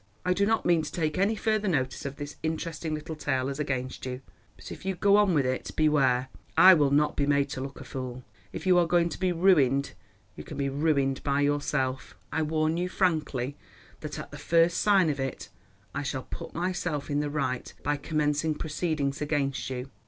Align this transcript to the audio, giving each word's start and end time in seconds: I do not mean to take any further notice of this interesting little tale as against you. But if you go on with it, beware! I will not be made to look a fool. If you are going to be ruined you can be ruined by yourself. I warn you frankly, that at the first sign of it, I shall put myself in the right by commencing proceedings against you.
I 0.25 0.33
do 0.33 0.47
not 0.47 0.65
mean 0.65 0.81
to 0.81 0.91
take 0.91 1.19
any 1.19 1.35
further 1.35 1.67
notice 1.67 2.05
of 2.07 2.15
this 2.15 2.35
interesting 2.41 2.95
little 2.95 3.15
tale 3.15 3.49
as 3.49 3.59
against 3.59 4.03
you. 4.07 4.21
But 4.55 4.71
if 4.71 4.83
you 4.83 4.95
go 4.95 5.17
on 5.17 5.35
with 5.35 5.45
it, 5.45 5.69
beware! 5.75 6.29
I 6.57 6.73
will 6.73 6.89
not 6.89 7.15
be 7.15 7.27
made 7.27 7.49
to 7.49 7.61
look 7.61 7.79
a 7.79 7.83
fool. 7.83 8.23
If 8.51 8.65
you 8.65 8.79
are 8.79 8.87
going 8.87 9.09
to 9.09 9.19
be 9.19 9.31
ruined 9.31 9.93
you 10.35 10.43
can 10.43 10.57
be 10.57 10.69
ruined 10.69 11.21
by 11.21 11.41
yourself. 11.41 12.17
I 12.31 12.41
warn 12.41 12.77
you 12.77 12.89
frankly, 12.89 13.57
that 13.99 14.17
at 14.17 14.31
the 14.31 14.39
first 14.39 14.79
sign 14.79 15.07
of 15.11 15.19
it, 15.19 15.49
I 15.93 16.01
shall 16.01 16.23
put 16.23 16.55
myself 16.55 17.11
in 17.11 17.19
the 17.19 17.29
right 17.29 17.71
by 17.83 17.97
commencing 17.97 18.55
proceedings 18.55 19.21
against 19.21 19.69
you. 19.69 19.87